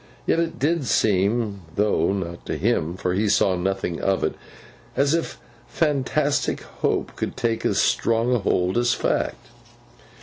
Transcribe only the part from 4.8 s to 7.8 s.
as if fantastic hope could take as